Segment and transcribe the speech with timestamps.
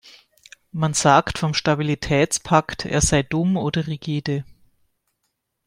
[0.71, 4.43] Man sagt vom Stabilitätspakt, er sei dumm oder rigide.